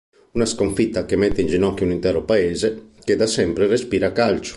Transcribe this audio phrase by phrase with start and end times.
[0.31, 4.49] Una sconfitta che mette in ginocchio un intero paese, che da sempre respira calcio.